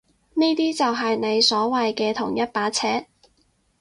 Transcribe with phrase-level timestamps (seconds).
[0.33, 3.05] 呢啲就係你所謂嘅同一把尺？